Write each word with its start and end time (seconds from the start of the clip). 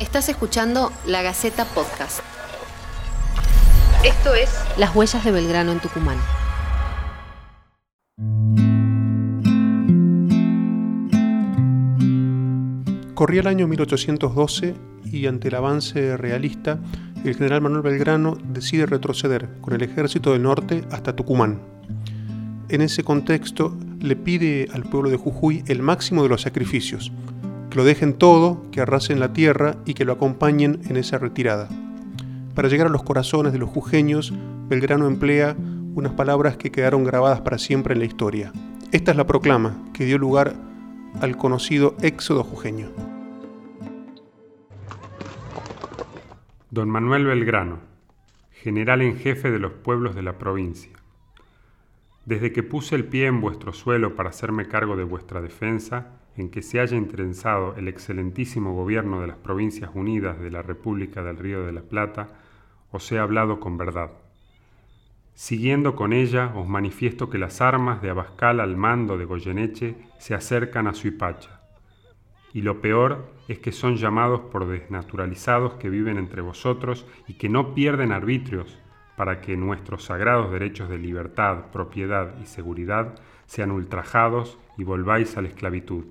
Estás 0.00 0.28
escuchando 0.28 0.92
La 1.06 1.22
Gaceta 1.22 1.64
Podcast. 1.66 2.18
Esto 4.04 4.34
es 4.34 4.50
Las 4.76 4.92
huellas 4.92 5.24
de 5.24 5.30
Belgrano 5.30 5.70
en 5.70 5.78
Tucumán. 5.78 6.18
Corría 13.14 13.42
el 13.42 13.46
año 13.46 13.68
1812 13.68 14.74
y 15.04 15.26
ante 15.28 15.46
el 15.46 15.54
avance 15.54 16.16
realista, 16.16 16.80
el 17.24 17.36
general 17.36 17.60
Manuel 17.60 17.82
Belgrano 17.82 18.36
decide 18.48 18.86
retroceder 18.86 19.48
con 19.60 19.74
el 19.74 19.82
ejército 19.82 20.32
del 20.32 20.42
norte 20.42 20.82
hasta 20.90 21.14
Tucumán. 21.14 21.62
En 22.68 22.80
ese 22.80 23.04
contexto, 23.04 23.78
le 24.00 24.16
pide 24.16 24.66
al 24.72 24.82
pueblo 24.82 25.08
de 25.08 25.18
Jujuy 25.18 25.62
el 25.68 25.82
máximo 25.82 26.24
de 26.24 26.30
los 26.30 26.42
sacrificios, 26.42 27.12
que 27.74 27.78
lo 27.78 27.84
dejen 27.84 28.14
todo, 28.14 28.62
que 28.70 28.80
arrasen 28.80 29.18
la 29.18 29.32
tierra 29.32 29.78
y 29.84 29.94
que 29.94 30.04
lo 30.04 30.12
acompañen 30.12 30.80
en 30.88 30.96
esa 30.96 31.18
retirada. 31.18 31.68
Para 32.54 32.68
llegar 32.68 32.86
a 32.86 32.90
los 32.90 33.02
corazones 33.02 33.52
de 33.52 33.58
los 33.58 33.68
jujeños, 33.68 34.32
Belgrano 34.68 35.08
emplea 35.08 35.56
unas 35.96 36.12
palabras 36.12 36.56
que 36.56 36.70
quedaron 36.70 37.02
grabadas 37.02 37.40
para 37.40 37.58
siempre 37.58 37.94
en 37.94 37.98
la 37.98 38.04
historia. 38.04 38.52
Esta 38.92 39.10
es 39.10 39.16
la 39.16 39.26
proclama 39.26 39.76
que 39.92 40.04
dio 40.04 40.18
lugar 40.18 40.54
al 41.20 41.36
conocido 41.36 41.96
éxodo 42.00 42.44
jujeño. 42.44 42.92
Don 46.70 46.88
Manuel 46.88 47.26
Belgrano, 47.26 47.80
general 48.52 49.02
en 49.02 49.16
jefe 49.16 49.50
de 49.50 49.58
los 49.58 49.72
pueblos 49.72 50.14
de 50.14 50.22
la 50.22 50.38
provincia. 50.38 50.92
Desde 52.24 52.52
que 52.52 52.62
puse 52.62 52.94
el 52.94 53.04
pie 53.04 53.26
en 53.26 53.40
vuestro 53.40 53.72
suelo 53.72 54.14
para 54.14 54.30
hacerme 54.30 54.68
cargo 54.68 54.94
de 54.94 55.02
vuestra 55.02 55.40
defensa, 55.40 56.20
en 56.36 56.50
que 56.50 56.62
se 56.62 56.80
haya 56.80 56.96
interesado 56.96 57.74
el 57.76 57.88
excelentísimo 57.88 58.74
gobierno 58.74 59.20
de 59.20 59.28
las 59.28 59.36
Provincias 59.36 59.90
Unidas 59.94 60.40
de 60.40 60.50
la 60.50 60.62
República 60.62 61.22
del 61.22 61.38
Río 61.38 61.64
de 61.64 61.72
la 61.72 61.82
Plata, 61.82 62.28
os 62.90 63.10
he 63.12 63.18
hablado 63.18 63.60
con 63.60 63.76
verdad. 63.76 64.10
Siguiendo 65.34 65.96
con 65.96 66.12
ella, 66.12 66.52
os 66.54 66.68
manifiesto 66.68 67.28
que 67.28 67.38
las 67.38 67.60
armas 67.60 68.00
de 68.00 68.10
Abascal 68.10 68.60
al 68.60 68.76
mando 68.76 69.18
de 69.18 69.24
Goyeneche 69.24 69.96
se 70.18 70.34
acercan 70.34 70.86
a 70.86 70.94
Suipacha. 70.94 71.60
Y 72.52 72.62
lo 72.62 72.80
peor 72.80 73.32
es 73.48 73.58
que 73.58 73.72
son 73.72 73.96
llamados 73.96 74.42
por 74.52 74.68
desnaturalizados 74.68 75.74
que 75.74 75.90
viven 75.90 76.18
entre 76.18 76.40
vosotros 76.40 77.04
y 77.26 77.34
que 77.34 77.48
no 77.48 77.74
pierden 77.74 78.12
arbitrios 78.12 78.78
para 79.16 79.40
que 79.40 79.56
nuestros 79.56 80.04
sagrados 80.04 80.52
derechos 80.52 80.88
de 80.88 80.98
libertad, 80.98 81.70
propiedad 81.72 82.34
y 82.40 82.46
seguridad 82.46 83.16
sean 83.46 83.72
ultrajados 83.72 84.58
y 84.78 84.84
volváis 84.84 85.36
a 85.36 85.42
la 85.42 85.48
esclavitud. 85.48 86.04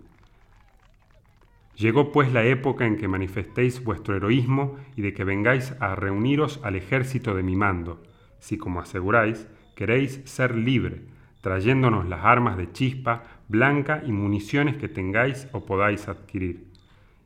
Llegó 1.75 2.11
pues 2.11 2.31
la 2.31 2.43
época 2.43 2.85
en 2.85 2.97
que 2.97 3.07
manifestéis 3.07 3.83
vuestro 3.83 4.16
heroísmo 4.16 4.77
y 4.95 5.02
de 5.02 5.13
que 5.13 5.23
vengáis 5.23 5.73
a 5.79 5.95
reuniros 5.95 6.59
al 6.63 6.75
ejército 6.75 7.33
de 7.33 7.41
mi 7.41 7.55
mando, 7.55 8.03
si 8.39 8.57
como 8.57 8.79
aseguráis, 8.79 9.47
queréis 9.75 10.21
ser 10.25 10.55
libre, 10.55 11.01
trayéndonos 11.41 12.07
las 12.07 12.23
armas 12.23 12.57
de 12.57 12.71
chispa, 12.71 13.23
blanca 13.47 14.03
y 14.05 14.11
municiones 14.11 14.77
que 14.77 14.88
tengáis 14.88 15.47
o 15.51 15.66
podáis 15.66 16.07
adquirir, 16.07 16.67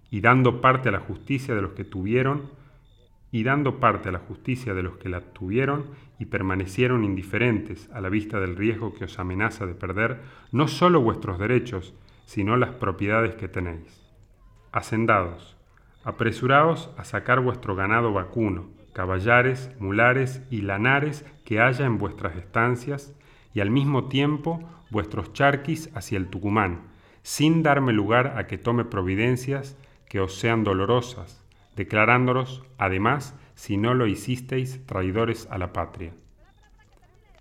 y 0.10 0.22
dando 0.22 0.62
parte 0.62 0.90
a 0.90 0.94
la 0.94 1.00
justicia 1.00 1.54
de 1.54 1.62
los 1.62 1.74
que 1.74 1.84
tuvieron, 1.84 2.50
y 3.32 3.44
dando 3.44 3.82
parte 3.82 4.08
a 4.08 4.14
la 4.14 4.20
justicia 4.20 4.74
de 4.74 4.84
los 4.84 4.98
que 4.98 5.10
la 5.10 5.20
tuvieron 5.20 5.88
y 6.18 6.26
permanecieron 6.26 7.04
indiferentes 7.04 7.90
a 7.92 8.00
la 8.00 8.08
vista 8.08 8.40
del 8.40 8.56
riesgo 8.56 8.94
que 8.94 9.04
os 9.04 9.20
amenaza 9.20 9.66
de 9.66 9.76
perder 9.76 10.22
no 10.54 10.70
solo 10.70 11.02
vuestros 11.02 11.38
derechos, 11.38 11.94
sino 12.26 12.56
las 12.56 12.72
propiedades 12.72 13.36
que 13.36 13.50
tenéis. 13.50 14.07
Hacendados, 14.72 15.58
apresuraos 16.04 16.90
a 16.98 17.04
sacar 17.04 17.40
vuestro 17.40 17.76
ganado 17.76 18.14
vacuno, 18.14 18.70
caballares, 18.94 19.72
mulares 19.80 20.42
y 20.50 20.62
lanares 20.62 21.26
que 21.46 21.62
haya 21.62 21.86
en 21.86 21.98
vuestras 21.98 22.36
estancias, 22.36 23.14
y 23.54 23.60
al 23.60 23.70
mismo 23.70 24.08
tiempo 24.08 24.62
vuestros 24.90 25.34
charquis 25.34 25.90
hacia 25.96 26.18
el 26.18 26.28
Tucumán, 26.28 26.82
sin 27.24 27.64
darme 27.64 27.92
lugar 27.94 28.36
a 28.38 28.48
que 28.48 28.58
tome 28.58 28.86
providencias 28.86 29.78
que 30.08 30.20
os 30.20 30.36
sean 30.36 30.64
dolorosas, 30.64 31.44
declarándolos, 31.76 32.64
además, 32.78 33.36
si 33.56 33.78
no 33.78 33.94
lo 33.94 34.08
hicisteis, 34.08 34.86
traidores 34.86 35.48
a 35.52 35.58
la 35.58 35.74
patria. 35.74 36.14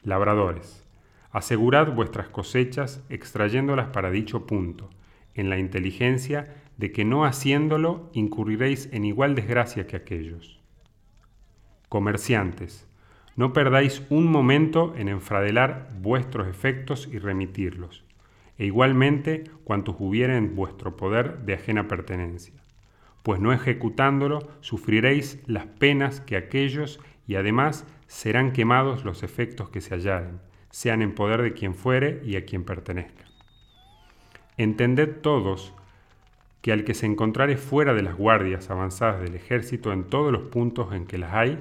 Labradores, 0.02 0.86
asegurad 1.32 1.92
vuestras 1.92 2.28
cosechas 2.28 3.04
extrayéndolas 3.08 3.88
para 3.88 4.10
dicho 4.10 4.46
punto, 4.46 4.90
en 5.34 5.50
la 5.50 5.58
inteligencia 5.58 6.54
de 6.76 6.92
que 6.92 7.04
no 7.04 7.24
haciéndolo 7.24 8.10
incurriréis 8.12 8.88
en 8.92 9.04
igual 9.04 9.34
desgracia 9.34 9.86
que 9.86 9.96
aquellos. 9.96 10.60
Comerciantes, 11.88 12.86
no 13.36 13.52
perdáis 13.52 14.02
un 14.08 14.26
momento 14.26 14.94
en 14.96 15.08
enfradelar 15.08 15.90
vuestros 16.00 16.48
efectos 16.48 17.08
y 17.12 17.18
remitirlos, 17.18 18.04
e 18.58 18.66
igualmente 18.66 19.44
cuantos 19.64 19.96
hubiere 19.98 20.36
en 20.36 20.56
vuestro 20.56 20.96
poder 20.96 21.40
de 21.40 21.54
ajena 21.54 21.86
pertenencia, 21.88 22.54
pues 23.22 23.40
no 23.40 23.52
ejecutándolo 23.52 24.48
sufriréis 24.60 25.42
las 25.46 25.66
penas 25.66 26.20
que 26.20 26.36
aquellos 26.36 27.00
y 27.26 27.34
además 27.34 27.86
serán 28.06 28.52
quemados 28.52 29.04
los 29.04 29.22
efectos 29.22 29.68
que 29.68 29.80
se 29.80 29.94
hallaren, 29.94 30.40
sean 30.70 31.02
en 31.02 31.14
poder 31.14 31.42
de 31.42 31.52
quien 31.52 31.74
fuere 31.74 32.22
y 32.24 32.36
a 32.36 32.44
quien 32.44 32.64
pertenezca. 32.64 33.24
Entended 34.56 35.20
todos 35.20 35.74
que 36.66 36.72
al 36.72 36.82
que 36.82 36.94
se 36.94 37.06
encontrare 37.06 37.56
fuera 37.56 37.94
de 37.94 38.02
las 38.02 38.16
guardias 38.16 38.70
avanzadas 38.70 39.20
del 39.20 39.36
ejército 39.36 39.92
en 39.92 40.02
todos 40.02 40.32
los 40.32 40.48
puntos 40.48 40.92
en 40.92 41.06
que 41.06 41.16
las 41.16 41.32
hay, 41.32 41.60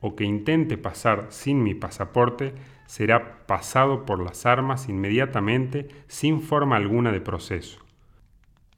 o 0.00 0.16
que 0.16 0.24
intente 0.24 0.76
pasar 0.76 1.26
sin 1.28 1.62
mi 1.62 1.76
pasaporte, 1.76 2.52
será 2.86 3.46
pasado 3.46 4.04
por 4.04 4.20
las 4.20 4.44
armas 4.44 4.88
inmediatamente 4.88 5.86
sin 6.08 6.42
forma 6.42 6.74
alguna 6.74 7.12
de 7.12 7.20
proceso. 7.20 7.86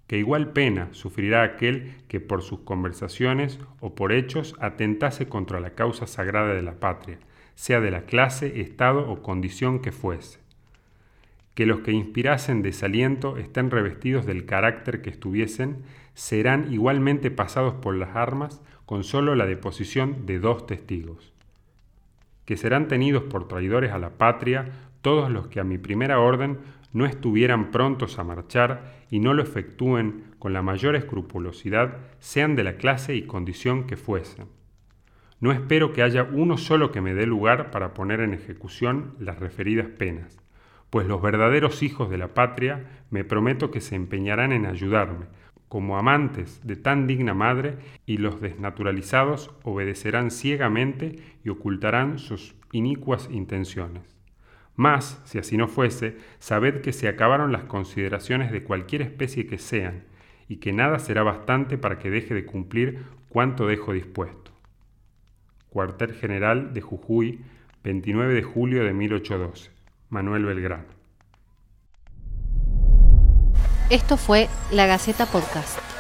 Que 0.07 0.19
igual 0.19 0.53
pena 0.53 0.89
sufrirá 0.93 1.43
aquel 1.43 1.95
que 2.09 2.21
por 2.21 2.43
sus 2.43 2.61
conversaciones 2.61 3.59
o 3.81 3.95
por 3.95 4.13
hechos 4.13 4.57
atentase 4.61 5.29
contra 5.29 5.61
la 5.61 5.71
causa 5.71 6.07
sagrada 6.07 6.53
de 6.53 6.61
la 6.61 6.75
patria, 6.75 7.21
sea 7.55 7.81
de 7.81 7.91
la 7.91 8.03
clase, 8.03 8.61
estado 8.61 9.11
o 9.11 9.23
condición 9.23 9.81
que 9.81 9.93
fuese 9.93 10.44
que 11.55 11.67
los 11.67 11.81
que 11.81 11.93
inspirasen 11.93 12.63
desaliento 12.63 13.37
estén 13.37 13.71
revestidos 13.71 14.27
del 14.27 14.45
carácter 14.45 15.03
que 15.03 15.11
estuviesen, 15.11 15.85
serán 16.15 16.73
igualmente 16.73 17.31
pasados 17.31 17.75
por 17.75 17.95
las 17.95 18.17
armas 18.17 18.61
con 18.87 19.05
solo 19.05 19.35
la 19.35 19.47
deposición 19.47 20.27
de 20.27 20.41
dos 20.41 20.67
testigos. 20.67 21.33
Que 22.45 22.57
serán 22.57 22.89
tenidos 22.89 23.23
por 23.25 23.49
traidores 23.49 23.93
a 23.93 23.99
la 23.99 24.11
patria 24.11 24.67
todos 25.01 25.31
los 25.31 25.47
que 25.47 25.61
a 25.61 25.65
mi 25.65 25.79
primera 25.79 26.19
orden 26.19 26.59
no 26.93 27.07
estuvieran 27.07 27.71
prontos 27.71 28.19
a 28.19 28.25
marchar 28.25 28.95
y 29.11 29.21
no 29.21 29.33
lo 29.33 29.43
efectúen 29.43 30.25
con 30.39 30.53
la 30.53 30.63
mayor 30.63 30.97
escrupulosidad, 30.97 31.99
sean 32.19 32.57
de 32.57 32.65
la 32.65 32.77
clase 32.77 33.15
y 33.15 33.23
condición 33.23 33.87
que 33.87 33.97
fuesen. 33.97 34.47
No 35.41 35.53
espero 35.53 35.93
que 35.93 36.03
haya 36.03 36.25
uno 36.25 36.57
solo 36.57 36.91
que 36.91 37.01
me 37.01 37.15
dé 37.15 37.27
lugar 37.27 37.71
para 37.71 37.95
poner 37.95 38.21
en 38.21 38.35
ejecución 38.35 39.15
las 39.19 39.39
referidas 39.39 39.89
penas 39.89 40.44
pues 40.95 41.09
los 41.09 41.21
verdaderos 41.21 41.83
hijos 41.83 42.09
de 42.09 42.19
la 42.19 42.35
patria 42.35 42.85
me 43.11 43.25
prometo 43.25 43.73
que 43.73 43.81
se 43.81 43.97
empeñarán 43.97 44.53
en 44.53 44.65
ayudarme, 44.65 45.27
como 45.67 45.99
amantes 45.99 46.65
de 46.65 46.77
tan 46.77 47.09
digna 47.09 47.35
madre, 47.35 47.79
y 48.07 48.19
los 48.19 48.41
desnaturalizados 48.41 49.51
obedecerán 49.65 50.31
ciegamente 50.31 51.17
y 51.43 51.49
ocultarán 51.49 52.21
sus 52.21 52.55
inicuas 52.71 53.29
intenciones. 53.33 54.05
Mas, 54.77 55.21
si 55.25 55.39
así 55.39 55.57
no 55.57 55.67
fuese, 55.67 56.17
sabed 56.39 56.81
que 56.81 56.93
se 56.93 57.09
acabaron 57.09 57.51
las 57.51 57.65
consideraciones 57.65 58.53
de 58.53 58.63
cualquier 58.63 59.03
especie 59.03 59.49
que 59.49 59.59
sean, 59.59 60.05
y 60.47 60.59
que 60.59 60.73
nada 60.73 61.01
será 61.01 61.25
bastante 61.25 61.77
para 61.77 61.99
que 61.99 62.09
deje 62.09 62.35
de 62.35 62.47
cumplir 62.47 63.03
cuanto 63.29 63.67
dejo 63.67 63.95
dispuesto. 63.95 64.53
Cuartel 65.71 66.15
General 66.15 66.73
de 66.73 66.83
Jujuy, 66.83 67.41
29 67.83 68.33
de 68.33 68.43
julio 68.45 68.85
de 68.85 68.93
1812. 68.93 69.75
Manuel 70.15 70.45
Belgrano. 70.45 70.94
Esto 73.95 74.17
fue 74.17 74.49
La 74.73 74.89
Gaceta 74.89 75.25
Podcast. 75.25 75.94